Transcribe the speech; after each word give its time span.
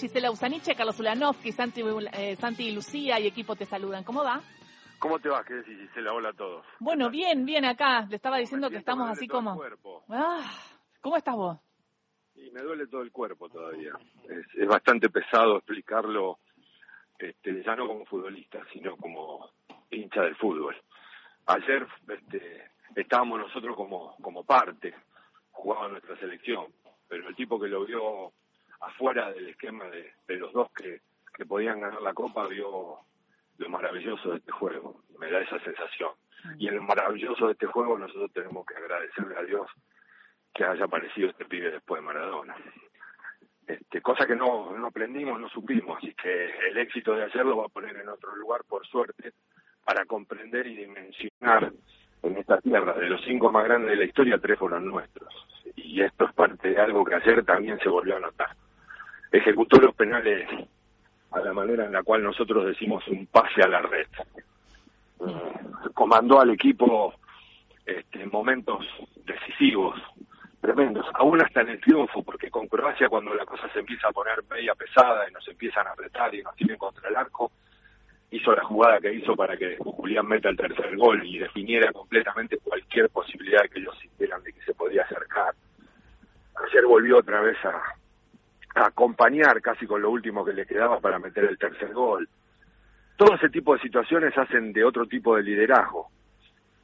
Gisela 0.00 0.30
Usaniche, 0.30 0.74
Carlos 0.74 0.98
Ulanovsky, 1.00 1.52
Santi, 1.52 1.82
eh, 2.12 2.36
Santi 2.36 2.70
Lucía 2.72 3.18
y 3.20 3.26
equipo 3.26 3.56
te 3.56 3.64
saludan. 3.64 4.04
¿Cómo 4.04 4.22
va? 4.24 4.40
¿Cómo 4.98 5.18
te 5.18 5.28
va? 5.28 5.44
¿Qué 5.44 5.54
decís, 5.54 5.78
Gisela? 5.78 6.12
Hola 6.12 6.30
a 6.30 6.32
todos. 6.32 6.64
Bueno, 6.80 7.10
bien, 7.10 7.44
bien 7.44 7.64
acá. 7.64 8.06
Le 8.08 8.16
estaba 8.16 8.38
diciendo 8.38 8.70
que 8.70 8.78
estamos 8.78 9.08
así 9.10 9.26
todo 9.26 9.38
como... 9.38 9.52
El 9.52 9.58
cuerpo. 9.58 10.04
Ah, 10.08 10.50
¿Cómo 11.00 11.16
estás 11.16 11.36
vos? 11.36 11.58
Y 12.34 12.50
me 12.50 12.60
duele 12.62 12.86
todo 12.86 13.02
el 13.02 13.12
cuerpo 13.12 13.48
todavía. 13.48 13.92
Es, 14.28 14.46
es 14.54 14.68
bastante 14.68 15.08
pesado 15.08 15.56
explicarlo, 15.56 16.38
este, 17.18 17.62
ya 17.62 17.76
no 17.76 17.86
como 17.86 18.04
futbolista, 18.06 18.60
sino 18.72 18.96
como 18.96 19.50
hincha 19.90 20.22
del 20.22 20.36
fútbol. 20.36 20.76
Ayer 21.46 21.86
este, 22.08 22.70
estábamos 22.94 23.38
nosotros 23.38 23.76
como, 23.76 24.16
como 24.20 24.44
parte, 24.44 24.94
jugaba 25.52 25.88
nuestra 25.88 26.16
selección, 26.18 26.66
pero 27.08 27.28
el 27.28 27.36
tipo 27.36 27.58
que 27.58 27.68
lo 27.68 27.84
vio 27.86 28.32
afuera 28.80 29.32
del 29.32 29.48
esquema 29.48 29.84
de, 29.86 30.12
de 30.26 30.36
los 30.36 30.52
dos 30.52 30.70
que, 30.72 31.00
que 31.34 31.46
podían 31.46 31.80
ganar 31.80 32.02
la 32.02 32.14
copa 32.14 32.46
vio 32.46 32.98
lo 33.58 33.68
maravilloso 33.68 34.30
de 34.30 34.36
este 34.38 34.52
juego, 34.52 35.02
me 35.18 35.30
da 35.30 35.40
esa 35.40 35.58
sensación. 35.60 36.10
Y 36.58 36.68
en 36.68 36.76
lo 36.76 36.82
maravilloso 36.82 37.46
de 37.46 37.52
este 37.52 37.66
juego 37.66 37.98
nosotros 37.98 38.30
tenemos 38.32 38.66
que 38.66 38.76
agradecerle 38.76 39.36
a 39.36 39.42
Dios 39.42 39.66
que 40.54 40.64
haya 40.64 40.84
aparecido 40.84 41.30
este 41.30 41.44
pibe 41.44 41.70
después 41.70 42.00
de 42.00 42.06
Maradona. 42.06 42.56
Este, 43.66 44.00
cosa 44.00 44.26
que 44.26 44.36
no, 44.36 44.76
no 44.76 44.86
aprendimos, 44.86 45.40
no 45.40 45.48
supimos, 45.48 46.02
y 46.02 46.14
que 46.14 46.50
el 46.68 46.78
éxito 46.78 47.14
de 47.14 47.24
ayer 47.24 47.44
lo 47.44 47.58
va 47.58 47.66
a 47.66 47.68
poner 47.68 47.96
en 47.96 48.08
otro 48.08 48.34
lugar, 48.36 48.62
por 48.68 48.86
suerte, 48.86 49.32
para 49.84 50.04
comprender 50.04 50.66
y 50.66 50.76
dimensionar 50.76 51.72
en 52.22 52.36
esta 52.36 52.60
tierra. 52.60 52.94
De 52.94 53.08
los 53.08 53.20
cinco 53.24 53.50
más 53.50 53.64
grandes 53.64 53.90
de 53.90 53.96
la 53.96 54.04
historia, 54.04 54.38
tres 54.38 54.58
fueron 54.58 54.86
nuestros. 54.86 55.32
Y 55.74 56.00
esto 56.00 56.26
es 56.26 56.32
parte 56.32 56.70
de 56.70 56.80
algo 56.80 57.04
que 57.04 57.16
ayer 57.16 57.44
también 57.44 57.78
se 57.80 57.88
volvió 57.88 58.16
a 58.16 58.20
notar. 58.20 58.55
Ejecutó 59.36 59.78
los 59.78 59.94
penales 59.94 60.48
a 61.30 61.40
la 61.40 61.52
manera 61.52 61.84
en 61.84 61.92
la 61.92 62.02
cual 62.02 62.22
nosotros 62.22 62.64
decimos 62.64 63.06
un 63.08 63.26
pase 63.26 63.62
a 63.62 63.68
la 63.68 63.82
red. 63.82 64.06
Eh, 65.20 65.92
comandó 65.92 66.40
al 66.40 66.50
equipo 66.50 67.12
este, 67.84 68.22
en 68.22 68.30
momentos 68.30 68.86
decisivos, 69.26 70.00
tremendos, 70.62 71.04
aún 71.12 71.42
hasta 71.42 71.60
en 71.60 71.68
el 71.68 71.80
triunfo, 71.82 72.22
porque 72.22 72.50
con 72.50 72.66
Croacia 72.66 73.10
cuando 73.10 73.34
la 73.34 73.44
cosa 73.44 73.70
se 73.74 73.80
empieza 73.80 74.08
a 74.08 74.12
poner 74.12 74.42
media 74.48 74.74
pesada 74.74 75.28
y 75.28 75.32
nos 75.32 75.46
empiezan 75.46 75.86
a 75.86 75.90
apretar 75.90 76.34
y 76.34 76.42
nos 76.42 76.56
tienen 76.56 76.78
contra 76.78 77.06
el 77.10 77.16
arco, 77.16 77.52
hizo 78.30 78.54
la 78.54 78.64
jugada 78.64 79.00
que 79.00 79.12
hizo 79.12 79.36
para 79.36 79.58
que 79.58 79.76
Julián 79.76 80.26
meta 80.26 80.48
el 80.48 80.56
tercer 80.56 80.96
gol 80.96 81.22
y 81.26 81.38
definiera 81.38 81.92
completamente 81.92 82.56
cualquier 82.56 83.10
posibilidad 83.10 83.68
que 83.70 83.80
ellos 83.80 83.98
sintieran 84.00 84.42
de 84.42 84.54
que 84.54 84.62
se 84.62 84.72
podía 84.72 85.02
acercar. 85.02 85.54
Ayer 86.66 86.86
volvió 86.86 87.18
otra 87.18 87.42
vez 87.42 87.62
a, 87.66 87.68
a 87.68 88.05
acompañar 88.76 89.60
casi 89.62 89.86
con 89.86 90.02
lo 90.02 90.10
último 90.10 90.44
que 90.44 90.52
le 90.52 90.66
quedaba 90.66 91.00
para 91.00 91.18
meter 91.18 91.44
el 91.44 91.58
tercer 91.58 91.92
gol. 91.92 92.28
Todo 93.16 93.34
ese 93.34 93.48
tipo 93.48 93.74
de 93.74 93.80
situaciones 93.80 94.36
hacen 94.36 94.72
de 94.72 94.84
otro 94.84 95.06
tipo 95.06 95.36
de 95.36 95.42
liderazgo, 95.42 96.08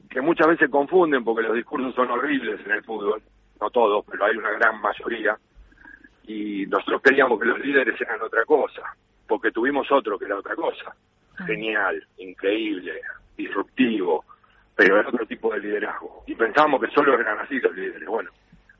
que 0.09 0.19
muchas 0.19 0.47
veces 0.47 0.69
confunden 0.69 1.23
porque 1.23 1.43
los 1.43 1.55
discursos 1.55 1.93
son 1.93 2.09
horribles 2.09 2.59
en 2.65 2.71
el 2.71 2.83
fútbol, 2.83 3.21
no 3.61 3.69
todos, 3.69 4.03
pero 4.09 4.25
hay 4.25 4.35
una 4.35 4.51
gran 4.51 4.81
mayoría, 4.81 5.37
y 6.23 6.65
nosotros 6.65 7.01
creíamos 7.03 7.39
que 7.39 7.45
los 7.45 7.59
líderes 7.59 7.99
eran 8.01 8.21
otra 8.21 8.43
cosa, 8.45 8.81
porque 9.27 9.51
tuvimos 9.51 9.91
otro 9.91 10.17
que 10.17 10.25
era 10.25 10.37
otra 10.37 10.55
cosa. 10.55 10.95
Genial, 11.45 12.03
increíble, 12.17 13.01
disruptivo, 13.37 14.25
pero 14.75 14.99
era 14.99 15.09
otro 15.09 15.25
tipo 15.25 15.53
de 15.53 15.59
liderazgo. 15.59 16.23
Y 16.25 16.35
pensábamos 16.35 16.81
que 16.81 16.91
solo 16.91 17.19
eran 17.19 17.39
así 17.39 17.59
los 17.59 17.75
líderes. 17.75 18.07
Bueno, 18.07 18.31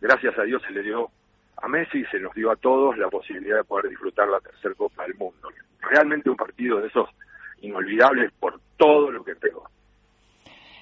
gracias 0.02 0.38
a 0.40 0.44
Dios 0.44 0.62
se 0.64 0.72
le 0.72 0.82
dio 0.82 1.10
a 1.58 1.68
Messi 1.68 2.00
y 2.00 2.06
se 2.06 2.20
nos 2.20 2.34
dio 2.34 2.52
a 2.52 2.56
todos 2.56 2.98
la 2.98 3.10
posibilidad 3.10 3.58
de 3.58 3.64
poder 3.64 3.90
disfrutar 3.90 4.28
la 4.28 4.40
tercera 4.40 4.74
Copa 4.76 5.04
del 5.04 5.16
Mundo. 5.16 5.50
Realmente 5.82 6.30
un 6.30 6.36
partido 6.36 6.80
de 6.80 6.88
esos 6.88 7.10
inolvidables 7.62 8.32
por 8.40 8.60
todo 8.78 9.12
lo 9.12 9.24
que 9.24 9.36
pegó. 9.36 9.70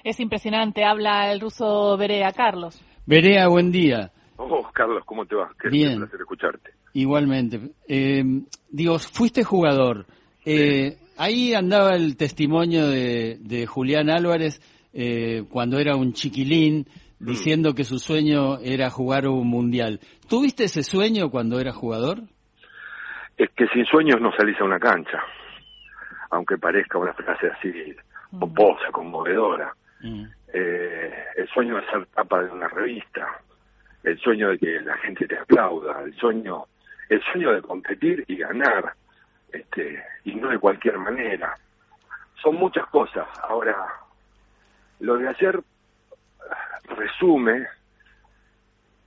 Es 0.04 0.18
impresionante, 0.18 0.84
habla 0.84 1.32
el 1.32 1.40
ruso 1.40 1.96
Berea, 1.96 2.32
Carlos. 2.32 2.82
Berea, 3.06 3.48
buen 3.48 3.70
día. 3.70 4.10
Oh, 4.36 4.68
Carlos, 4.72 5.04
¿cómo 5.04 5.24
te 5.26 5.36
va? 5.36 5.50
Qué 5.60 5.68
Bien. 5.68 5.98
placer 5.98 6.20
escucharte. 6.20 6.70
Igualmente. 6.94 7.60
Eh, 7.86 8.24
digo, 8.68 8.98
fuiste 8.98 9.44
jugador. 9.44 10.06
Eh, 10.44 10.96
ahí 11.16 11.54
andaba 11.54 11.94
el 11.94 12.16
testimonio 12.16 12.88
de, 12.88 13.38
de 13.40 13.66
Julián 13.66 14.10
Álvarez 14.10 14.60
eh, 14.92 15.44
cuando 15.48 15.78
era 15.78 15.96
un 15.96 16.12
chiquilín 16.12 16.86
diciendo 17.22 17.74
que 17.74 17.84
su 17.84 17.98
sueño 17.98 18.58
era 18.58 18.90
jugar 18.90 19.28
un 19.28 19.48
mundial. 19.48 20.00
¿Tuviste 20.28 20.64
ese 20.64 20.82
sueño 20.82 21.30
cuando 21.30 21.60
eras 21.60 21.76
jugador? 21.76 22.18
Es 23.36 23.50
que 23.56 23.66
sin 23.68 23.84
sueños 23.86 24.20
no 24.20 24.32
salís 24.36 24.60
a 24.60 24.64
una 24.64 24.78
cancha, 24.78 25.22
aunque 26.30 26.58
parezca 26.58 26.98
una 26.98 27.14
frase 27.14 27.46
así 27.48 27.72
pomposa, 28.38 28.90
conmovedora. 28.92 29.72
Mm. 30.00 30.24
Eh, 30.52 31.24
el 31.36 31.48
sueño 31.48 31.76
de 31.76 31.86
ser 31.86 32.06
tapa 32.06 32.42
de 32.42 32.50
una 32.50 32.68
revista, 32.68 33.40
el 34.02 34.18
sueño 34.18 34.50
de 34.50 34.58
que 34.58 34.80
la 34.80 34.96
gente 34.98 35.26
te 35.26 35.38
aplauda, 35.38 36.02
el 36.02 36.14
sueño, 36.16 36.64
el 37.08 37.22
sueño 37.32 37.52
de 37.52 37.62
competir 37.62 38.24
y 38.26 38.36
ganar, 38.36 38.94
este, 39.52 40.02
y 40.24 40.34
no 40.34 40.48
de 40.48 40.58
cualquier 40.58 40.98
manera. 40.98 41.54
Son 42.42 42.56
muchas 42.56 42.86
cosas. 42.86 43.26
Ahora, 43.42 43.76
lo 45.00 45.16
de 45.16 45.28
ayer 45.28 45.62
resume 46.96 47.66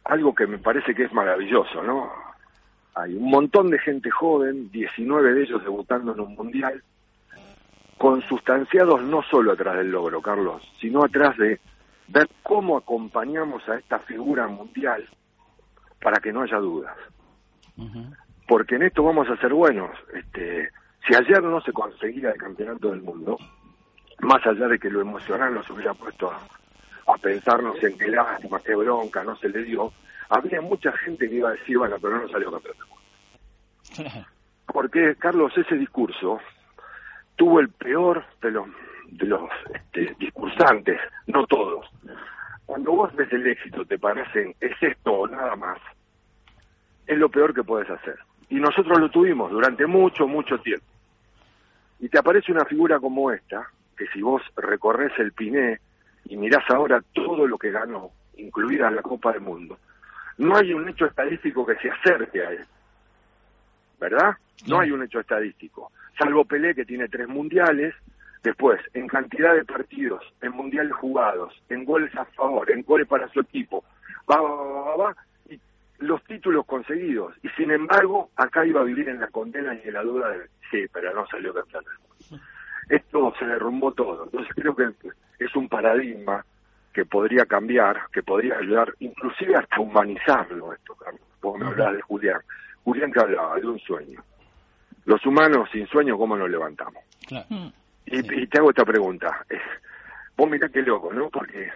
algo 0.05 0.35
que 0.35 0.47
me 0.47 0.57
parece 0.57 0.93
que 0.93 1.03
es 1.03 1.13
maravilloso, 1.13 1.81
¿no? 1.83 2.11
Hay 2.93 3.15
un 3.15 3.29
montón 3.29 3.69
de 3.69 3.79
gente 3.79 4.09
joven, 4.09 4.71
19 4.71 5.33
de 5.33 5.43
ellos 5.43 5.63
debutando 5.63 6.13
en 6.13 6.19
un 6.21 6.35
mundial, 6.35 6.81
consustanciados 7.97 9.01
no 9.03 9.21
solo 9.23 9.51
atrás 9.51 9.77
del 9.77 9.91
logro, 9.91 10.21
Carlos, 10.21 10.61
sino 10.79 11.03
atrás 11.03 11.35
de 11.37 11.59
ver 12.07 12.29
cómo 12.43 12.77
acompañamos 12.77 13.67
a 13.67 13.77
esta 13.77 13.99
figura 13.99 14.47
mundial 14.47 15.07
para 16.01 16.19
que 16.19 16.31
no 16.31 16.41
haya 16.41 16.57
dudas. 16.57 16.95
Porque 18.47 18.75
en 18.75 18.83
esto 18.83 19.03
vamos 19.03 19.27
a 19.29 19.37
ser 19.37 19.53
buenos. 19.53 19.89
Este, 20.13 20.69
si 21.05 21.15
ayer 21.15 21.41
no 21.43 21.59
se 21.61 21.73
conseguía 21.73 22.29
el 22.29 22.37
campeonato 22.37 22.91
del 22.91 23.01
mundo, 23.01 23.37
más 24.19 24.45
allá 24.45 24.67
de 24.67 24.79
que 24.79 24.89
lo 24.89 25.01
emocional 25.01 25.53
nos 25.53 25.69
hubiera 25.69 25.93
puesto 25.93 26.31
a, 27.15 27.17
pensarnos 27.17 27.81
en 27.83 27.97
qué 27.97 28.07
lástima, 28.07 28.59
qué 28.61 28.75
bronca, 28.75 29.23
no 29.23 29.35
se 29.37 29.49
le 29.49 29.63
dio, 29.63 29.91
habría 30.29 30.61
mucha 30.61 30.91
gente 30.97 31.29
que 31.29 31.35
iba 31.35 31.49
a 31.49 31.53
decir, 31.53 31.77
bueno, 31.77 31.97
pero 32.01 32.19
no 32.19 32.29
salió 32.29 32.51
campeón 32.51 32.75
del 32.77 32.87
mundo. 32.87 34.27
Porque, 34.65 35.15
Carlos, 35.15 35.53
ese 35.57 35.75
discurso 35.75 36.39
tuvo 37.35 37.59
el 37.59 37.69
peor 37.69 38.25
de 38.41 38.51
los, 38.51 38.67
de 39.09 39.25
los 39.25 39.49
este, 39.73 40.15
discursantes, 40.19 40.99
no 41.27 41.45
todos. 41.45 41.85
Cuando 42.65 42.91
vos 42.91 43.15
ves 43.15 43.31
el 43.31 43.45
éxito, 43.47 43.85
te 43.85 43.99
parecen, 43.99 44.55
es 44.59 44.71
esto 44.81 45.13
o 45.13 45.27
nada 45.27 45.55
más, 45.55 45.79
es 47.05 47.17
lo 47.17 47.29
peor 47.29 47.53
que 47.53 47.63
puedes 47.63 47.89
hacer. 47.89 48.17
Y 48.49 48.55
nosotros 48.55 48.99
lo 48.99 49.09
tuvimos 49.09 49.51
durante 49.51 49.85
mucho, 49.85 50.27
mucho 50.27 50.57
tiempo. 50.59 50.85
Y 51.99 52.09
te 52.09 52.19
aparece 52.19 52.51
una 52.51 52.65
figura 52.65 52.99
como 52.99 53.31
esta, 53.31 53.69
que 53.97 54.07
si 54.07 54.21
vos 54.21 54.41
recorres 54.55 55.11
el 55.19 55.31
Piné 55.31 55.79
y 56.25 56.37
mirás 56.37 56.63
ahora 56.69 57.01
todo 57.13 57.47
lo 57.47 57.57
que 57.57 57.71
ganó, 57.71 58.11
incluida 58.37 58.91
la 58.91 59.01
Copa 59.01 59.31
del 59.31 59.41
Mundo, 59.41 59.77
no 60.37 60.55
hay 60.57 60.73
un 60.73 60.87
hecho 60.89 61.05
estadístico 61.05 61.65
que 61.65 61.75
se 61.75 61.89
acerque 61.89 62.45
a 62.45 62.51
él. 62.51 62.65
¿Verdad? 63.99 64.35
No 64.67 64.79
hay 64.79 64.91
un 64.91 65.03
hecho 65.03 65.19
estadístico. 65.19 65.91
Salvo 66.17 66.45
Pelé, 66.45 66.75
que 66.75 66.85
tiene 66.85 67.07
tres 67.07 67.27
mundiales. 67.27 67.95
Después, 68.43 68.79
en 68.93 69.07
cantidad 69.07 69.55
de 69.55 69.65
partidos, 69.65 70.23
en 70.41 70.51
mundiales 70.51 70.93
jugados, 70.93 71.53
en 71.69 71.83
goles 71.83 72.13
a 72.15 72.25
favor, 72.25 72.69
en 72.69 72.83
goles 72.83 73.07
para 73.07 73.27
su 73.29 73.39
equipo, 73.39 73.83
va, 74.29 74.39
va, 74.39 74.51
va, 74.51 74.81
va, 74.81 74.95
va, 74.97 75.15
y 75.49 75.59
los 75.99 76.23
títulos 76.25 76.65
conseguidos. 76.65 77.33
Y 77.41 77.49
sin 77.49 77.71
embargo, 77.71 78.29
acá 78.35 78.65
iba 78.65 78.81
a 78.81 78.83
vivir 78.83 79.09
en 79.09 79.19
la 79.19 79.27
condena 79.29 79.73
y 79.73 79.87
en 79.87 79.93
la 79.93 80.03
duda 80.03 80.29
de, 80.29 80.47
sí, 80.69 80.85
pero 80.93 81.13
no 81.15 81.25
salió 81.27 81.53
campeón 81.53 81.85
del 81.85 81.93
mundo. 81.99 82.45
Esto 82.89 83.33
se 83.39 83.45
derrumbó 83.45 83.91
todo. 83.93 84.25
Entonces 84.25 84.53
creo 84.55 84.75
que 84.75 84.91
es 85.39 85.55
un 85.55 85.67
paradigma 85.67 86.45
que 86.93 87.05
podría 87.05 87.45
cambiar, 87.45 88.03
que 88.11 88.23
podría 88.23 88.57
ayudar, 88.57 88.93
inclusive 88.99 89.55
hasta 89.55 89.81
humanizarlo 89.81 90.73
esto, 90.73 90.95
Carlos. 90.95 91.21
Vos 91.41 91.59
me 91.59 91.67
hablabas 91.67 91.95
de 91.95 92.01
Julián. 92.01 92.39
Julián 92.83 93.11
que 93.11 93.19
hablaba 93.19 93.55
de 93.55 93.67
un 93.67 93.79
sueño. 93.79 94.23
Los 95.05 95.25
humanos 95.25 95.69
sin 95.71 95.85
sueño, 95.87 96.17
¿cómo 96.17 96.37
nos 96.37 96.49
levantamos? 96.49 97.03
Claro. 97.27 97.45
Y, 98.05 98.41
y 98.41 98.47
te 98.47 98.59
hago 98.59 98.69
esta 98.69 98.85
pregunta. 98.85 99.45
Vos 100.37 100.49
mirá 100.49 100.69
qué 100.69 100.81
loco, 100.81 101.11
¿no? 101.13 101.29
Porque 101.29 101.69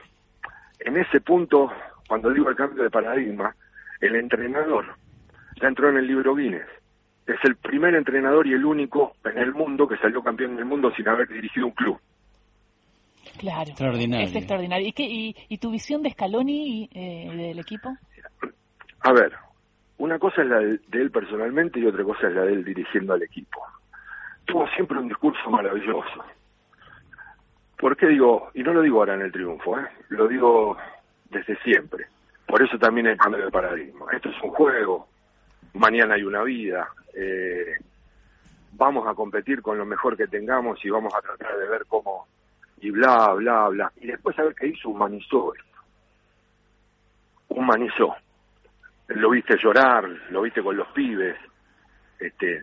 en 0.79 0.97
ese 0.97 1.21
punto, 1.21 1.71
cuando 2.07 2.31
digo 2.31 2.49
el 2.49 2.55
cambio 2.55 2.83
de 2.83 2.89
paradigma, 2.89 3.53
el 3.99 4.15
entrenador 4.15 4.85
ya 5.61 5.67
entró 5.67 5.89
en 5.89 5.97
el 5.97 6.07
libro 6.07 6.35
Guinness. 6.35 6.67
Es 7.29 7.43
el 7.43 7.55
primer 7.57 7.93
entrenador 7.95 8.47
y 8.47 8.53
el 8.53 8.65
único 8.65 9.13
en 9.23 9.37
el 9.37 9.53
mundo 9.53 9.87
que 9.87 9.97
salió 9.97 10.23
campeón 10.23 10.55
del 10.55 10.65
mundo 10.65 10.91
sin 10.95 11.07
haber 11.07 11.27
dirigido 11.27 11.67
un 11.67 11.73
club. 11.73 11.99
Claro. 13.37 13.69
Extraordinario. 13.69 14.27
Es 14.27 14.35
extraordinario. 14.35 14.87
¿Y, 14.87 14.91
qué, 14.91 15.03
y, 15.03 15.35
y 15.47 15.57
tu 15.59 15.71
visión 15.71 16.01
de 16.01 16.09
Scaloni 16.09 16.83
y, 16.83 16.89
eh, 16.93 17.35
del 17.35 17.59
equipo? 17.59 17.95
A 19.01 19.13
ver, 19.13 19.33
una 19.99 20.17
cosa 20.17 20.41
es 20.41 20.47
la 20.47 20.59
de, 20.59 20.79
él 20.93 21.11
personalmente 21.11 21.79
y 21.79 21.85
otra 21.85 22.03
cosa 22.03 22.27
es 22.27 22.33
la 22.33 22.43
de 22.43 22.53
él 22.53 22.63
dirigiendo 22.63 23.13
al 23.13 23.21
equipo. 23.21 23.61
Tuvo 24.45 24.67
siempre 24.69 24.97
un 24.97 25.09
discurso 25.09 25.49
maravilloso. 25.49 26.23
¿Por 27.77 27.95
qué 27.95 28.07
digo? 28.07 28.49
Y 28.53 28.63
no 28.63 28.73
lo 28.73 28.81
digo 28.81 28.99
ahora 28.99 29.15
en 29.15 29.21
el 29.21 29.31
triunfo, 29.31 29.77
¿eh? 29.77 29.87
lo 30.07 30.27
digo 30.27 30.77
desde 31.29 31.55
siempre. 31.63 32.07
Por 32.47 32.63
eso 32.63 32.79
también 32.79 33.07
el 33.07 33.17
cambio 33.17 33.45
de 33.45 33.51
paradigma. 33.51 34.05
Esto 34.11 34.29
es 34.29 34.41
un 34.41 34.51
juego, 34.51 35.08
mañana 35.73 36.15
hay 36.15 36.23
una 36.23 36.43
vida. 36.43 36.89
Eh, 37.13 37.75
vamos 38.73 39.07
a 39.07 39.13
competir 39.13 39.61
con 39.61 39.77
lo 39.77 39.85
mejor 39.85 40.15
que 40.15 40.27
tengamos 40.27 40.83
y 40.83 40.89
vamos 40.89 41.13
a 41.13 41.21
tratar 41.21 41.57
de 41.57 41.67
ver 41.67 41.85
cómo 41.87 42.27
y 42.81 42.91
bla, 42.91 43.33
bla, 43.33 43.67
bla. 43.69 43.91
Y 43.97 44.07
después, 44.07 44.35
¿sabes 44.35 44.55
qué 44.55 44.67
hizo? 44.67 44.89
Humanizó 44.89 45.53
esto. 45.53 45.79
Humanizó. 47.49 48.15
Lo 49.07 49.31
viste 49.31 49.57
llorar, 49.57 50.07
lo 50.29 50.41
viste 50.41 50.61
con 50.61 50.77
los 50.77 50.87
pibes. 50.89 51.35
Este, 52.19 52.61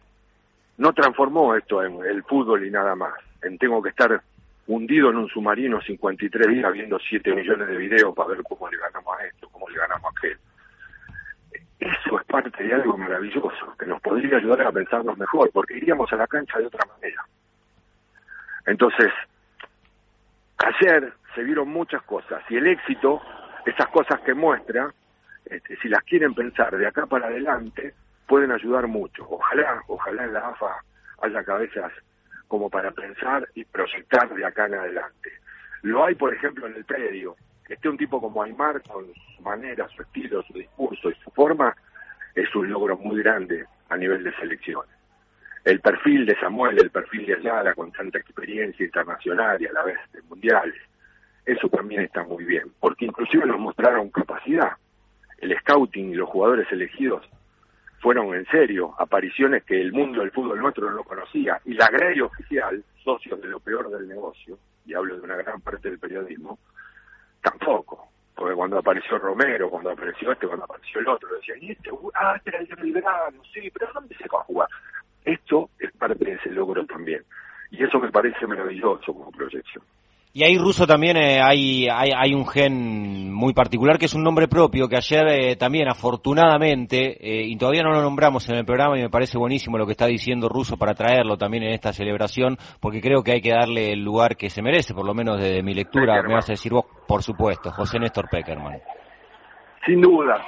no 0.79 0.93
transformó 0.93 1.55
esto 1.55 1.83
en 1.83 2.05
el 2.05 2.23
fútbol 2.25 2.65
y 2.67 2.71
nada 2.71 2.95
más. 2.95 3.15
En 3.43 3.59
tengo 3.59 3.83
que 3.83 3.91
estar 3.91 4.23
hundido 4.69 5.11
en 5.11 5.17
un 5.17 5.29
submarino 5.29 5.81
53 5.81 6.49
días 6.49 6.73
viendo 6.73 6.99
7 6.99 7.35
millones 7.35 7.69
de 7.69 7.77
videos 7.77 8.15
para 8.15 8.31
ver 8.31 8.43
cómo 8.43 8.69
le 8.69 8.77
ganamos 8.79 9.19
a 9.19 9.27
esto, 9.27 9.49
cómo 9.51 9.69
le 9.69 9.79
ganamos 9.79 10.05
a 10.05 10.19
aquel. 10.19 10.39
Eso 11.87 12.19
es 12.19 12.27
parte 12.27 12.65
de 12.65 12.75
algo 12.75 12.97
maravilloso, 12.99 13.77
que 13.79 13.87
nos 13.87 14.01
podría 14.01 14.39
ayudar 14.39 14.63
a 14.63 14.73
pensarnos 14.73 15.17
mejor, 15.17 15.51
porque 15.53 15.77
iríamos 15.77 16.13
a 16.13 16.17
la 16.17 16.27
cancha 16.27 16.59
de 16.59 16.67
otra 16.67 16.85
manera. 16.85 17.25
Entonces, 18.67 19.13
ayer 20.59 21.13
se 21.33 21.45
vieron 21.45 21.69
muchas 21.69 22.03
cosas 22.03 22.43
y 22.51 22.57
el 22.57 22.67
éxito, 22.67 23.23
esas 23.65 23.87
cosas 23.91 24.21
que 24.23 24.35
muestra, 24.35 24.93
este, 25.45 25.77
si 25.77 25.89
las 25.89 26.03
quieren 26.03 26.35
pensar 26.35 26.77
de 26.77 26.89
acá 26.89 27.07
para 27.07 27.29
adelante, 27.29 27.95
pueden 28.27 28.51
ayudar 28.51 28.89
mucho. 28.89 29.25
Ojalá, 29.31 29.81
ojalá 29.87 30.25
en 30.25 30.33
la 30.33 30.49
AFA 30.49 30.83
haya 31.23 31.45
cabezas 31.45 31.93
como 32.49 32.69
para 32.69 32.91
pensar 32.91 33.47
y 33.55 33.65
proyectar 33.65 34.29
de 34.35 34.45
acá 34.45 34.67
en 34.67 34.75
adelante. 34.75 35.31
Lo 35.83 36.05
hay, 36.05 36.17
por 36.17 36.35
ejemplo, 36.35 36.67
en 36.67 36.75
el 36.75 36.85
predio. 36.85 37.37
Que 37.67 37.75
esté 37.75 37.89
un 37.89 37.97
tipo 37.97 38.21
como 38.21 38.43
Aymar 38.43 38.83
con 38.83 39.07
su 39.37 39.43
manera, 39.43 39.89
su 39.89 40.03
estilo, 40.03 40.43
su 40.45 40.53
discurso 40.53 41.11
y 41.11 41.15
su 41.17 41.31
forma, 41.31 41.77
es 42.35 42.55
un 42.55 42.71
logro 42.71 42.97
muy 42.97 43.23
grande 43.23 43.65
a 43.89 43.97
nivel 43.97 44.23
de 44.23 44.35
selecciones. 44.37 44.91
El 45.65 45.81
perfil 45.81 46.27
de 46.27 46.39
Samuel, 46.39 46.79
el 46.79 46.91
perfil 46.91 47.27
de 47.27 47.35
Ayala, 47.35 47.75
con 47.75 47.91
tanta 47.91 48.19
experiencia 48.19 48.85
internacional 48.87 49.61
y 49.61 49.67
a 49.67 49.73
la 49.73 49.83
vez 49.83 49.99
de 50.13 50.23
mundiales, 50.23 50.81
eso 51.45 51.69
también 51.69 52.03
está 52.03 52.23
muy 52.23 52.45
bien, 52.45 52.71
porque 52.79 53.05
inclusive 53.05 53.47
nos 53.47 53.59
mostraron 53.59 54.11
capacidad. 54.11 54.73
El 55.39 55.57
scouting 55.59 56.11
y 56.11 56.15
los 56.15 56.29
jugadores 56.29 56.71
elegidos 56.71 57.29
fueron 58.01 58.35
en 58.35 58.47
serio 58.47 58.95
apariciones 58.99 59.65
que 59.65 59.81
el 59.81 59.93
mundo 59.93 60.21
del 60.21 60.31
fútbol 60.31 60.61
nuestro 60.61 60.91
no 60.91 61.03
conocía. 61.03 61.61
Y 61.65 61.75
la 61.75 61.89
grey 61.89 62.21
oficial, 62.21 62.85
socios 63.03 63.41
de 63.41 63.49
lo 63.49 63.59
peor 63.59 63.91
del 63.91 64.07
negocio, 64.07 64.59
y 64.85 64.95
hablo 64.95 65.17
de 65.17 65.23
una 65.23 65.37
gran 65.37 65.61
parte 65.61 65.89
del 65.89 65.99
periodismo, 65.99 66.59
cuando 68.67 68.79
apareció 68.79 69.17
Romero, 69.19 69.71
cuando 69.71 69.91
apareció 69.91 70.33
este, 70.33 70.49
cuando 70.49 70.65
apareció 70.65 70.99
el 70.99 71.07
otro, 71.07 71.29
decían, 71.37 71.59
y 71.63 71.71
este, 71.71 71.91
ah, 72.15 72.35
este 72.35 72.51
era 72.51 72.59
el 72.59 72.67
de 72.67 72.75
Belgrano, 72.75 73.41
sí, 73.55 73.71
pero 73.71 73.93
¿dónde 73.95 74.17
se 74.17 74.27
va 74.29 74.41
a 74.41 74.43
jugar? 74.45 74.69
Esto 75.25 75.71
es 75.79 75.93
parte 75.93 76.25
de 76.25 76.33
ese 76.33 76.51
logro 76.51 76.85
también. 76.85 77.23
Y 77.71 77.85
eso 77.85 78.01
me 78.01 78.11
parece 78.11 78.45
maravilloso 78.45 79.15
como 79.15 79.31
proyección. 79.31 79.85
Y 80.37 80.45
ahí, 80.45 80.59
Ruso, 80.59 80.87
también 80.87 81.17
eh, 81.17 81.41
hay, 81.43 81.89
hay, 81.89 82.35
un 82.35 82.47
gen 82.47 83.33
muy 83.33 83.55
particular 83.55 83.99
que 83.99 84.05
es 84.05 84.13
un 84.13 84.23
nombre 84.23 84.49
propio 84.49 84.87
que 84.87 84.97
ayer 84.97 85.27
eh, 85.29 85.57
también, 85.57 85.89
afortunadamente, 85.89 87.17
eh, 87.23 87.47
y 87.47 87.57
todavía 87.57 87.83
no 87.83 87.91
lo 87.91 88.03
nombramos 88.03 88.47
en 88.51 88.57
el 88.57 88.67
programa 88.67 88.99
y 88.99 89.03
me 89.03 89.09
parece 89.09 89.39
buenísimo 89.39 89.79
lo 89.79 89.87
que 89.87 89.93
está 89.93 90.05
diciendo 90.05 90.51
Ruso 90.51 90.77
para 90.77 90.93
traerlo 90.93 91.39
también 91.39 91.63
en 91.63 91.73
esta 91.73 91.91
celebración, 91.95 92.59
porque 92.81 93.01
creo 93.01 93.23
que 93.23 93.33
hay 93.33 93.41
que 93.41 93.53
darle 93.53 93.95
el 93.95 94.05
lugar 94.05 94.37
que 94.37 94.51
se 94.51 94.61
merece, 94.61 94.93
por 94.93 95.07
lo 95.07 95.15
menos 95.15 95.41
desde 95.41 95.63
mi 95.63 95.73
lectura, 95.73 96.23
me 96.23 96.35
vas 96.35 96.51
a 96.51 96.53
decir 96.53 96.71
vos, 96.71 96.85
por 97.09 97.23
supuesto, 97.23 97.71
José 97.71 97.99
Néstor 97.99 98.29
Peckerman. 98.29 98.79
Sin 99.87 100.03
duda. 100.03 100.45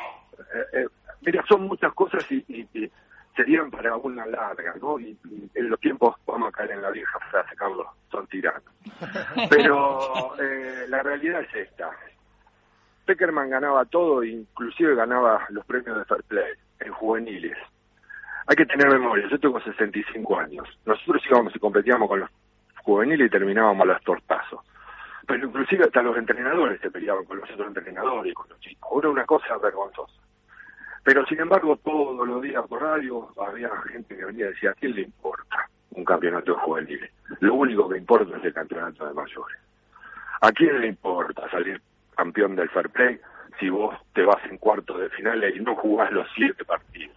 mira, 1.22 1.42
son 1.48 1.66
muchas 1.66 1.94
cosas 1.94 2.30
y 2.30 2.90
serían 3.38 3.70
para 3.70 3.96
una 3.96 4.26
larga, 4.26 4.74
¿no? 4.82 4.98
Y, 4.98 5.16
en 5.54 5.70
los 5.70 5.78
tiempos 5.78 6.16
vamos 6.26 6.48
a 6.48 6.52
caer 6.52 6.72
en 6.72 6.82
la 6.82 6.90
vieja 6.90 7.20
frase, 7.30 7.54
Carlos, 7.54 7.86
son 8.10 8.26
tiranos. 8.26 8.64
Pero 9.50 10.34
eh, 10.42 10.86
la 10.88 11.04
realidad 11.04 11.42
es 11.42 11.68
esta. 11.68 11.88
Peckerman 13.06 13.48
ganaba 13.48 13.84
todo, 13.84 14.24
inclusive 14.24 14.96
ganaba 14.96 15.46
los 15.50 15.64
premios 15.66 15.98
de 15.98 16.04
Fair 16.04 16.24
Play 16.24 16.52
en 16.80 16.92
juveniles. 16.92 17.56
Hay 18.48 18.56
que 18.56 18.66
tener 18.66 18.90
memoria, 18.90 19.28
yo 19.30 19.38
tengo 19.38 19.60
65 19.60 20.38
años. 20.38 20.66
Nosotros 20.84 21.22
íbamos 21.30 21.54
y 21.54 21.60
competíamos 21.60 22.08
con 22.08 22.20
los 22.20 22.30
juveniles 22.82 23.28
y 23.28 23.30
terminábamos 23.30 23.82
a 23.82 23.92
los 23.92 24.02
tortazos. 24.02 24.60
Pero 25.28 25.46
inclusive 25.46 25.84
hasta 25.84 26.02
los 26.02 26.16
entrenadores 26.16 26.80
se 26.80 26.90
peleaban 26.90 27.24
con 27.24 27.38
los 27.38 27.48
otros 27.50 27.68
entrenadores 27.68 28.32
y 28.32 28.34
con 28.34 28.48
los 28.48 28.58
chicos. 28.58 28.90
Era 28.98 29.10
una 29.10 29.24
cosa 29.26 29.56
vergonzosa. 29.58 30.17
Pero 31.08 31.24
sin 31.24 31.40
embargo, 31.40 31.74
todos 31.76 32.28
los 32.28 32.42
días 32.42 32.62
por 32.68 32.82
radio 32.82 33.30
había 33.40 33.70
gente 33.90 34.14
que 34.14 34.26
venía 34.26 34.44
y 34.44 34.48
decía, 34.50 34.72
¿a 34.72 34.74
quién 34.74 34.94
le 34.94 35.00
importa 35.00 35.66
un 35.92 36.04
campeonato 36.04 36.52
de 36.52 36.60
juveniles? 36.60 37.10
Lo 37.40 37.54
único 37.54 37.88
que 37.88 37.96
importa 37.96 38.36
es 38.36 38.44
el 38.44 38.52
campeonato 38.52 39.06
de 39.06 39.14
mayores. 39.14 39.58
¿A 40.42 40.52
quién 40.52 40.78
le 40.78 40.88
importa 40.88 41.50
salir 41.50 41.80
campeón 42.14 42.56
del 42.56 42.68
Fair 42.68 42.90
Play 42.90 43.18
si 43.58 43.70
vos 43.70 43.96
te 44.12 44.22
vas 44.22 44.36
en 44.50 44.58
cuartos 44.58 45.00
de 45.00 45.08
finales 45.08 45.56
y 45.56 45.60
no 45.60 45.76
jugás 45.76 46.12
los 46.12 46.28
siete 46.34 46.62
partidos? 46.66 47.16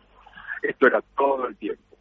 Esto 0.61 0.87
era 0.87 1.01
todo 1.17 1.47
el 1.47 1.57
tiempo, 1.57 1.97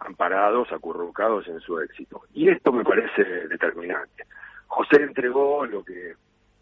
amparados, 0.00 0.70
acurrucados 0.70 1.48
en 1.48 1.60
su 1.60 1.80
éxito. 1.80 2.24
Y 2.34 2.50
esto 2.50 2.72
me 2.72 2.84
parece 2.84 3.24
determinante. 3.48 4.26
José 4.66 5.02
entregó 5.02 5.64
lo 5.64 5.82
que 5.82 6.14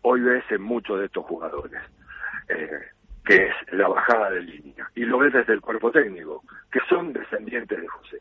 hoy 0.02 0.20
ves 0.20 0.44
en 0.48 0.62
muchos 0.62 1.00
de 1.00 1.06
estos 1.06 1.24
jugadores. 1.24 1.82
Eh, 2.48 2.82
que 3.30 3.46
es 3.46 3.54
la 3.70 3.86
bajada 3.86 4.30
de 4.30 4.40
línea, 4.40 4.90
y 4.96 5.04
lo 5.04 5.18
ves 5.18 5.32
desde 5.32 5.52
el 5.52 5.60
cuerpo 5.60 5.92
técnico, 5.92 6.42
que 6.68 6.80
son 6.88 7.12
descendientes 7.12 7.80
de 7.80 7.86
José. 7.86 8.18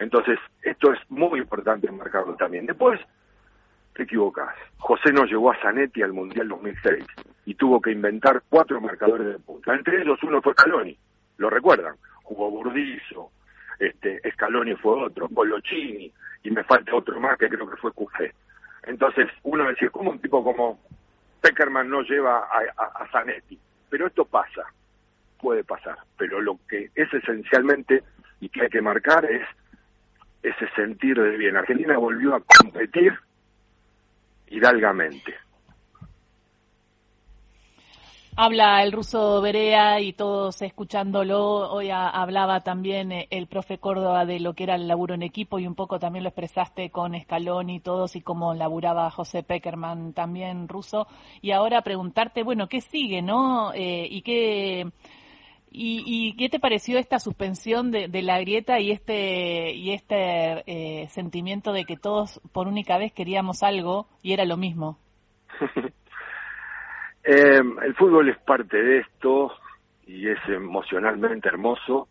Entonces, 0.00 0.40
esto 0.62 0.92
es 0.92 0.98
muy 1.08 1.38
importante 1.38 1.88
marcarlo 1.92 2.34
también. 2.34 2.66
Después, 2.66 2.98
te 3.94 4.02
equivocas. 4.02 4.52
José 4.78 5.12
nos 5.12 5.30
llevó 5.30 5.52
a 5.52 5.60
Zanetti 5.62 6.02
al 6.02 6.12
Mundial 6.12 6.48
2006 6.48 7.06
y 7.46 7.54
tuvo 7.54 7.80
que 7.80 7.92
inventar 7.92 8.42
cuatro 8.48 8.80
marcadores 8.80 9.28
de 9.28 9.38
punta. 9.38 9.72
Entre 9.72 10.02
ellos 10.02 10.18
uno 10.24 10.42
fue 10.42 10.52
Scaloni, 10.54 10.98
lo 11.36 11.48
recuerdan. 11.48 11.94
Jugó 12.24 12.50
Burdizo, 12.50 13.30
este, 13.78 14.20
Scaloni 14.32 14.74
fue 14.74 15.00
otro, 15.04 15.28
Polochini, 15.28 16.12
y 16.42 16.50
me 16.50 16.64
falta 16.64 16.96
otro 16.96 17.20
más 17.20 17.38
que 17.38 17.48
creo 17.48 17.70
que 17.70 17.76
fue 17.76 17.92
Cufé. 17.92 18.34
Entonces, 18.82 19.28
uno 19.44 19.68
decía, 19.68 19.90
¿cómo 19.90 20.10
un 20.10 20.18
tipo 20.18 20.42
como 20.42 20.80
Peckerman 21.40 21.88
no 21.88 22.02
lleva 22.02 22.48
a, 22.48 23.04
a 23.04 23.06
Zanetti? 23.12 23.56
Pero 23.90 24.06
esto 24.06 24.24
pasa, 24.24 24.64
puede 25.40 25.64
pasar, 25.64 25.98
pero 26.16 26.40
lo 26.40 26.58
que 26.68 26.90
es 26.94 27.12
esencialmente 27.12 28.02
y 28.40 28.48
que 28.48 28.62
hay 28.62 28.68
que 28.68 28.80
marcar 28.80 29.24
es 29.24 29.42
ese 30.42 30.68
sentir 30.74 31.20
de 31.20 31.36
bien. 31.36 31.56
Argentina 31.56 31.98
volvió 31.98 32.34
a 32.34 32.40
competir 32.40 33.12
hidalgamente. 34.46 35.34
Habla 38.42 38.82
el 38.82 38.92
ruso 38.92 39.42
Berea 39.42 40.00
y 40.00 40.14
todos 40.14 40.62
escuchándolo. 40.62 41.70
Hoy 41.70 41.90
hablaba 41.90 42.60
también 42.60 43.12
eh, 43.12 43.28
el 43.28 43.48
profe 43.48 43.76
Córdoba 43.76 44.24
de 44.24 44.40
lo 44.40 44.54
que 44.54 44.62
era 44.62 44.76
el 44.76 44.88
laburo 44.88 45.14
en 45.14 45.22
equipo 45.22 45.58
y 45.58 45.66
un 45.66 45.74
poco 45.74 45.98
también 45.98 46.22
lo 46.22 46.30
expresaste 46.30 46.88
con 46.88 47.14
Escalón 47.14 47.68
y 47.68 47.80
todos 47.80 48.16
y 48.16 48.22
cómo 48.22 48.54
laburaba 48.54 49.10
José 49.10 49.42
Peckerman 49.42 50.14
también 50.14 50.68
ruso. 50.68 51.06
Y 51.42 51.50
ahora 51.50 51.82
preguntarte, 51.82 52.42
bueno, 52.42 52.66
¿qué 52.66 52.80
sigue, 52.80 53.20
no? 53.20 53.74
Eh, 53.74 54.08
y 54.10 54.22
qué. 54.22 54.90
Y, 55.70 56.34
qué 56.38 56.48
te 56.48 56.58
pareció 56.58 56.98
esta 56.98 57.18
suspensión 57.18 57.90
de, 57.90 58.08
la 58.22 58.40
grieta 58.40 58.80
y 58.80 58.90
este 58.90 59.74
y 59.74 59.90
este 59.90 60.62
eh, 60.66 61.08
sentimiento 61.08 61.74
de 61.74 61.84
que 61.84 61.98
todos 61.98 62.40
por 62.52 62.68
única 62.68 62.96
vez 62.96 63.12
queríamos 63.12 63.62
algo 63.62 64.08
y 64.22 64.32
era 64.32 64.46
lo 64.46 64.56
mismo? 64.56 64.96
Eh, 67.32 67.62
el 67.82 67.94
fútbol 67.94 68.28
es 68.28 68.38
parte 68.38 68.76
de 68.76 68.98
esto 68.98 69.52
y 70.04 70.26
es 70.26 70.38
emocionalmente 70.48 71.46
hermoso 71.46 72.08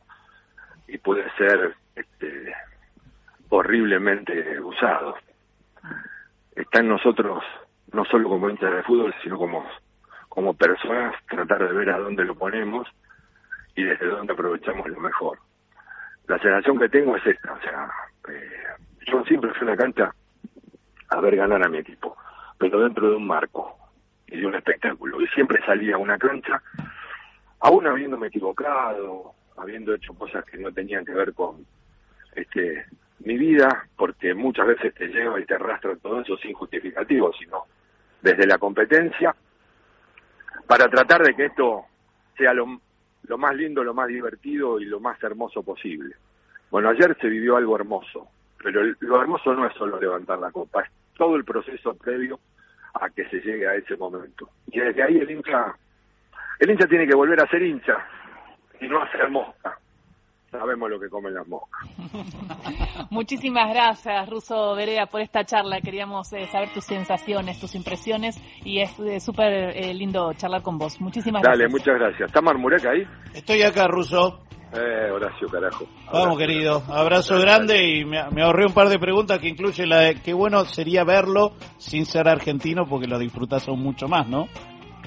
y 0.88 0.98
puede 0.98 1.30
ser 1.32 1.76
este, 1.94 2.54
horriblemente 3.50 4.62
usado. 4.62 5.16
Está 6.56 6.80
en 6.80 6.88
nosotros, 6.88 7.44
no 7.92 8.06
solo 8.06 8.30
como 8.30 8.50
hinchas 8.50 8.74
de 8.74 8.84
fútbol, 8.84 9.14
sino 9.22 9.38
como, 9.38 9.66
como 10.30 10.54
personas, 10.54 11.14
tratar 11.30 11.68
de 11.68 11.74
ver 11.74 11.90
a 11.90 12.00
dónde 12.00 12.24
lo 12.24 12.36
ponemos 12.36 12.88
y 13.76 13.84
desde 13.84 14.06
dónde 14.06 14.32
aprovechamos 14.32 14.88
lo 14.88 15.02
mejor. 15.02 15.38
La 16.28 16.40
sensación 16.40 16.80
que 16.80 16.88
tengo 16.88 17.18
es 17.18 17.28
esta, 17.28 17.52
o 17.52 17.60
sea, 17.60 17.92
eh, 18.30 18.68
yo 19.06 19.22
siempre 19.26 19.52
fui 19.52 19.68
a 19.68 19.72
una 19.72 19.76
cancha 19.76 20.16
a 21.10 21.20
ver 21.20 21.36
ganar 21.36 21.66
a 21.66 21.70
mi 21.70 21.80
equipo, 21.80 22.16
pero 22.58 22.80
dentro 22.80 23.10
de 23.10 23.18
un 23.18 23.28
marco 23.28 23.79
y 24.32 24.40
de 24.40 24.46
un 24.46 24.56
espectáculo. 24.56 25.22
Y 25.22 25.28
siempre 25.28 25.64
salía 25.66 25.96
a 25.96 26.00
una 26.00 26.18
cancha, 26.18 26.62
aún 27.60 27.88
habiéndome 27.88 28.28
equivocado, 28.28 29.34
habiendo 29.58 29.94
hecho 29.94 30.14
cosas 30.14 30.46
que 30.46 30.58
no 30.58 30.72
tenían 30.72 31.06
que 31.06 31.14
ver 31.14 31.34
con 31.34 31.66
este 32.36 32.86
mi 33.20 33.38
vida, 33.38 33.88
porque 33.98 34.34
muchas 34.34 34.68
veces 34.68 34.94
te 34.94 35.08
lleva 35.08 35.40
y 35.40 35.46
te 35.46 35.56
arrastra 35.56 35.96
todo 35.98 36.22
eso 36.22 36.38
sin 36.38 36.54
justificativo, 36.54 37.34
sino 37.34 37.66
desde 38.22 38.48
la 38.48 38.58
competencia, 38.58 39.36
para 40.66 40.88
tratar 40.88 41.24
de 41.24 41.36
que 41.36 41.46
esto 41.46 41.86
sea 42.38 42.54
lo, 42.54 42.80
lo 43.24 43.38
más 43.38 43.56
lindo, 43.56 43.84
lo 43.84 43.94
más 43.94 44.08
divertido 44.08 44.80
y 44.80 44.86
lo 44.86 45.02
más 45.02 45.22
hermoso 45.22 45.64
posible. 45.64 46.16
Bueno, 46.72 46.90
ayer 46.90 47.18
se 47.20 47.28
vivió 47.28 47.58
algo 47.58 47.76
hermoso, 47.76 48.30
pero 48.62 48.84
lo 49.00 49.22
hermoso 49.22 49.54
no 49.54 49.68
es 49.68 49.74
solo 49.74 50.00
levantar 50.00 50.40
la 50.40 50.52
copa, 50.52 50.84
es 50.84 50.90
todo 51.18 51.36
el 51.36 51.44
proceso 51.44 51.96
previo 51.96 52.40
llegue 53.50 53.68
a 53.68 53.76
ese 53.76 53.96
momento. 53.98 54.50
Y 54.68 54.80
desde 54.80 55.04
ahí 55.04 55.18
el 55.18 55.32
hincha, 55.32 55.76
el 56.60 56.70
hincha 56.70 56.88
tiene 56.88 57.08
que 57.08 57.16
volver 57.16 57.42
a 57.42 57.50
ser 57.50 57.62
hincha 57.62 57.96
y 58.80 58.88
no 58.88 59.02
a 59.02 59.12
ser 59.12 59.30
mosca 59.30 59.78
sabemos 60.52 60.90
lo 60.90 61.00
que 61.00 61.10
comen 61.10 61.34
las 61.34 61.48
moscas. 61.48 61.80
Muchísimas 63.12 63.70
gracias, 63.70 64.30
Ruso 64.30 64.76
Berea, 64.76 65.06
por 65.06 65.22
esta 65.22 65.44
charla. 65.44 65.82
Queríamos 65.82 66.32
eh, 66.34 66.48
saber 66.48 66.70
tus 66.74 66.86
sensaciones, 66.86 67.60
tus 67.60 67.76
impresiones 67.76 68.38
y 68.64 68.80
es 68.80 69.00
eh, 69.00 69.20
súper 69.20 69.78
eh, 69.78 69.94
lindo 69.94 70.34
charlar 70.34 70.62
con 70.62 70.78
vos. 70.78 71.00
Muchísimas 71.02 71.42
gracias. 71.42 71.60
Dale, 71.60 71.72
muchas 71.72 71.96
gracias. 71.96 72.28
¿Está 72.28 72.42
Marmurek 72.42 72.86
ahí? 72.86 73.04
Estoy 73.34 73.62
acá, 73.62 73.88
Ruso. 73.88 74.49
Eh, 74.74 75.12
Horacio, 75.12 75.48
carajo. 75.48 75.86
Vamos, 76.12 76.38
querido. 76.38 76.84
Abrazo 76.88 77.40
grande 77.40 77.84
y 77.84 78.06
me, 78.06 78.30
me, 78.30 78.44
ahorré 78.44 78.66
un 78.66 78.74
par 78.74 78.90
de 78.90 79.00
preguntas 79.00 79.40
que 79.40 79.48
incluye 79.48 79.86
la 79.88 80.00
de 80.00 80.22
qué 80.22 80.34
bueno 80.34 80.64
sería 80.66 81.04
verlo 81.04 81.54
sin 81.78 82.06
ser 82.06 82.28
argentino 82.28 82.86
porque 82.86 83.08
lo 83.08 83.18
disfrutas 83.18 83.68
aún 83.68 83.82
mucho 83.82 84.08
más, 84.08 84.28
¿no? 84.28 84.48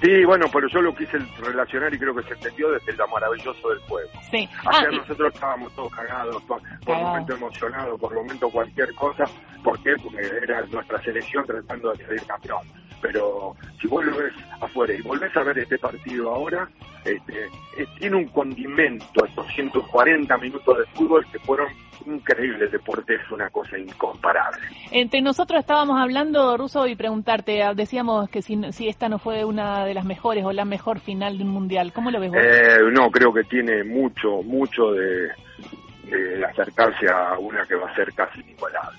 Sí, 0.02 0.25
bueno, 0.26 0.47
pero 0.52 0.66
yo 0.66 0.81
lo 0.81 0.92
quise 0.92 1.16
relacionar 1.38 1.95
y 1.95 1.99
creo 1.99 2.12
que 2.12 2.25
se 2.25 2.35
entendió 2.35 2.73
desde 2.73 2.92
lo 2.95 3.07
maravilloso 3.07 3.69
del 3.69 3.78
juego. 3.83 4.11
Sí. 4.33 4.49
Ayer 4.66 4.88
ah, 4.88 4.97
nosotros 4.97 5.33
estábamos 5.33 5.73
todos 5.76 5.92
cagados, 5.95 6.42
por, 6.42 6.61
por 6.85 6.97
momento 6.97 7.35
emocionados, 7.37 8.00
por 8.00 8.12
momento 8.12 8.50
cualquier 8.50 8.92
cosa. 8.97 9.25
¿Por 9.62 9.83
qué? 9.83 9.95
Porque 10.02 10.21
era 10.42 10.64
nuestra 10.66 11.00
selección 11.02 11.45
tratando 11.47 11.92
de 11.92 12.04
salir 12.04 12.23
campeón. 12.26 12.61
Pero 13.00 13.57
si 13.81 13.88
vos 13.88 14.04
lo 14.04 14.16
ves 14.16 14.33
afuera 14.61 14.95
y 14.95 15.02
volvés 15.02 15.37
a 15.37 15.42
ver 15.42 15.59
este 15.59 15.78
partido 15.78 16.33
ahora, 16.33 16.69
este, 17.04 17.49
tiene 17.99 18.16
un 18.16 18.28
condimento, 18.28 19.25
estos 19.25 19.47
140 19.54 20.38
minutos 20.38 20.78
de 20.78 20.87
fútbol 20.95 21.26
que 21.33 21.38
fueron 21.40 21.69
increíble, 22.07 22.64
el 22.64 22.71
deporte 22.71 23.14
es 23.14 23.31
una 23.31 23.50
cosa 23.50 23.78
incomparable. 23.78 24.61
Entre 24.90 25.21
nosotros 25.21 25.61
estábamos 25.61 26.00
hablando, 26.00 26.57
Ruso, 26.57 26.87
y 26.87 26.97
preguntarte, 26.97 27.62
ah, 27.62 27.75
decíamos 27.75 28.28
que 28.28 28.42
si, 28.42 28.59
si 28.73 28.88
esta 28.88 29.09
no 29.09 29.19
fue 29.19 29.45
una 29.45 29.85
de 29.85 29.95
las 29.95 30.04
mejores 30.04 30.45
o 30.45 30.52
la 30.52 30.64
mejor 30.64 31.00
final 31.00 31.38
de 31.38 31.45
un 31.45 31.50
mundial, 31.50 31.92
¿cómo 31.92 32.11
lo 32.11 32.21
ves 32.21 32.31
vos? 32.31 32.40
Eh, 32.40 32.78
no, 32.92 33.11
creo 33.11 33.33
que 33.33 33.45
tiene 33.45 33.85
mucho, 33.85 34.42
mucho 34.42 34.92
de, 34.92 35.31
acercarse 36.47 37.07
a 37.11 37.38
una 37.38 37.64
que 37.64 37.75
va 37.75 37.90
a 37.90 37.95
ser 37.95 38.12
casi 38.12 38.40
inigualable, 38.40 38.99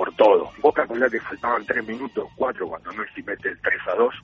por 0.00 0.16
todo. 0.16 0.50
Vos 0.62 0.72
calculás 0.72 1.12
que 1.12 1.20
faltaban 1.20 1.62
tres 1.66 1.86
minutos, 1.86 2.26
cuatro, 2.34 2.66
cuando 2.66 2.90
Messi 2.94 3.22
mete 3.22 3.50
el 3.50 3.60
3 3.60 3.76
a 3.88 3.94
2. 3.96 4.14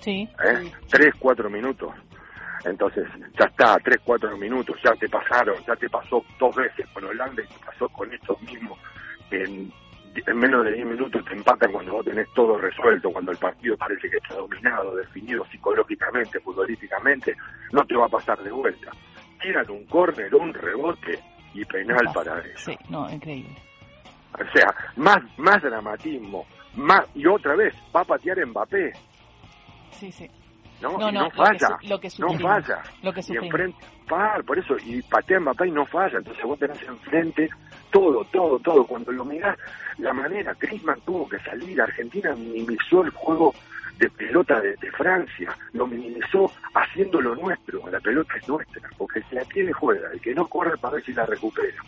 Sí. 0.00 0.26
¿Eh? 0.42 0.72
Tres, 0.88 1.14
cuatro 1.18 1.50
minutos 1.50 1.92
entonces, 2.64 3.06
ya 3.38 3.46
está, 3.46 3.76
tres, 3.82 3.98
cuatro 4.04 4.36
minutos, 4.36 4.76
ya 4.84 4.92
te 4.94 5.08
pasaron, 5.08 5.56
ya 5.66 5.74
te 5.76 5.88
pasó 5.88 6.24
dos 6.38 6.54
veces 6.54 6.86
con 6.92 7.04
Holanda 7.04 7.42
y 7.42 7.46
te 7.46 7.64
pasó 7.64 7.88
con 7.88 8.12
estos 8.12 8.40
mismos. 8.42 8.78
En, 9.30 9.72
en 10.14 10.36
menos 10.36 10.64
de 10.64 10.72
diez 10.72 10.86
minutos 10.86 11.24
te 11.24 11.32
empatan 11.32 11.72
cuando 11.72 11.92
vos 11.92 12.04
tenés 12.04 12.28
todo 12.34 12.58
resuelto, 12.58 13.10
cuando 13.10 13.32
el 13.32 13.38
partido 13.38 13.76
parece 13.78 14.10
que 14.10 14.18
está 14.18 14.34
dominado, 14.34 14.94
definido 14.96 15.44
psicológicamente, 15.46 16.40
futbolísticamente, 16.40 17.34
no 17.72 17.84
te 17.86 17.96
va 17.96 18.06
a 18.06 18.10
pasar 18.10 18.42
de 18.42 18.50
vuelta. 18.50 18.90
Tiran 19.40 19.70
un 19.70 19.84
córner, 19.86 20.34
un 20.34 20.52
rebote 20.52 21.18
y 21.54 21.64
penal 21.64 22.10
para 22.12 22.40
eso. 22.40 22.72
Sí, 22.72 22.78
no, 22.90 23.10
increíble. 23.10 23.69
O 24.34 24.52
sea, 24.52 24.74
más, 24.96 25.18
más 25.38 25.62
dramatismo, 25.62 26.46
más, 26.76 27.02
y 27.14 27.26
otra 27.26 27.56
vez, 27.56 27.74
va 27.94 28.00
a 28.02 28.04
patear 28.04 28.44
Mbappé. 28.46 28.92
Sí, 29.92 30.12
sí. 30.12 30.30
¿no? 30.80 30.96
no, 30.96 31.12
no, 31.12 31.30
falla, 31.30 31.76
lo 31.82 32.00
que, 32.00 32.08
no 32.18 32.38
falla. 32.38 32.82
Lo 33.02 33.12
que 33.12 33.20
y 33.28 33.36
enfrente, 33.36 33.78
por 34.46 34.58
eso, 34.58 34.76
y 34.84 35.02
patea 35.02 35.40
Mbappé 35.40 35.68
y 35.68 35.72
no 35.72 35.84
falla, 35.84 36.18
entonces 36.18 36.44
vos 36.44 36.58
tenés 36.58 36.82
enfrente 36.82 37.48
todo, 37.90 38.24
todo, 38.32 38.58
todo. 38.60 38.86
Cuando 38.86 39.12
lo 39.12 39.24
mirás, 39.24 39.58
la 39.98 40.12
manera, 40.12 40.54
Griezmann 40.58 41.00
tuvo 41.02 41.28
que 41.28 41.38
salir, 41.40 41.80
Argentina 41.80 42.34
minimizó 42.34 43.02
el 43.02 43.10
juego 43.10 43.54
de 43.98 44.08
pelota 44.10 44.60
de, 44.60 44.76
Francia, 44.92 45.54
lo 45.72 45.86
minimizó 45.86 46.50
haciendo 46.74 47.20
lo 47.20 47.34
nuestro, 47.34 47.86
la 47.90 48.00
pelota 48.00 48.34
es 48.40 48.48
nuestra, 48.48 48.88
porque 48.96 49.22
si 49.28 49.34
la 49.34 49.44
tiene 49.44 49.72
juega, 49.72 50.10
el 50.12 50.20
que 50.20 50.34
no 50.34 50.46
corre 50.46 50.78
para 50.78 50.94
ver 50.94 51.04
si 51.04 51.12
la 51.12 51.26
recupera 51.26 51.82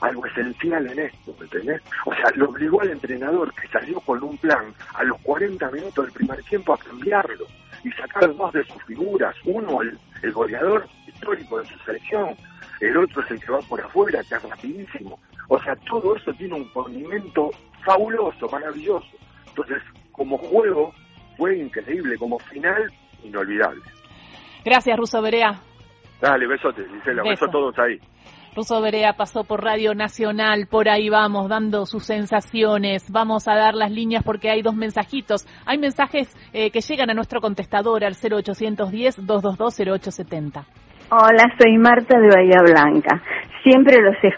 algo 0.00 0.26
esencial 0.26 0.90
en 0.90 0.98
esto, 0.98 1.34
¿me 1.38 1.44
entendés? 1.44 1.82
O 2.04 2.14
sea, 2.14 2.30
lo 2.34 2.50
obligó 2.50 2.80
al 2.82 2.90
entrenador 2.90 3.52
que 3.54 3.68
salió 3.68 4.00
con 4.00 4.22
un 4.22 4.36
plan 4.38 4.74
a 4.94 5.04
los 5.04 5.18
40 5.22 5.70
minutos 5.70 6.04
del 6.04 6.14
primer 6.14 6.42
tiempo 6.44 6.74
a 6.74 6.78
cambiarlo 6.78 7.46
y 7.84 7.90
sacar 7.92 8.34
dos 8.34 8.52
de 8.52 8.64
sus 8.64 8.82
figuras. 8.84 9.34
Uno, 9.44 9.82
el, 9.82 9.98
el 10.22 10.32
goleador 10.32 10.86
histórico 11.06 11.58
de 11.58 11.66
su 11.66 11.78
selección, 11.80 12.36
el 12.80 12.96
otro 12.96 13.22
es 13.22 13.30
el 13.30 13.40
que 13.40 13.52
va 13.52 13.60
por 13.60 13.80
afuera, 13.80 14.22
que 14.28 14.34
es 14.34 14.42
rapidísimo. 14.42 15.18
O 15.48 15.60
sea, 15.62 15.76
todo 15.88 16.16
eso 16.16 16.32
tiene 16.34 16.54
un 16.54 16.68
condimento 16.70 17.50
fabuloso, 17.84 18.48
maravilloso. 18.48 19.16
Entonces, 19.48 19.82
como 20.12 20.36
juego, 20.38 20.92
fue 21.36 21.58
increíble, 21.58 22.16
como 22.18 22.38
final, 22.38 22.90
inolvidable. 23.22 23.82
Gracias, 24.64 24.96
Russo 24.98 25.22
Berea. 25.22 25.60
Dale, 26.20 26.46
besotes, 26.46 26.86
Gisela, 26.90 27.22
besos 27.22 27.48
a 27.48 27.52
todos 27.52 27.78
ahí. 27.78 28.00
Russo 28.56 28.80
Berea 28.80 29.12
pasó 29.12 29.44
por 29.44 29.62
Radio 29.62 29.94
Nacional, 29.94 30.66
por 30.66 30.88
ahí 30.88 31.10
vamos 31.10 31.50
dando 31.50 31.84
sus 31.84 32.06
sensaciones, 32.06 33.12
vamos 33.12 33.46
a 33.48 33.54
dar 33.54 33.74
las 33.74 33.90
líneas 33.90 34.22
porque 34.24 34.48
hay 34.48 34.62
dos 34.62 34.74
mensajitos. 34.74 35.46
Hay 35.66 35.76
mensajes 35.76 36.34
eh, 36.54 36.70
que 36.70 36.80
llegan 36.80 37.10
a 37.10 37.14
nuestro 37.14 37.42
contestador 37.42 38.02
al 38.02 38.14
0810-222-0870. 38.14 40.64
Hola, 41.10 41.54
soy 41.60 41.76
Marta 41.76 42.18
de 42.18 42.28
Bahía 42.28 42.62
Blanca. 42.64 43.20
Siempre 43.62 44.00
los 44.00 44.16
escucho 44.22 44.34